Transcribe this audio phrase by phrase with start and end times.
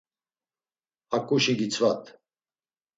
[1.11, 2.03] Haǩuşi gitzvat.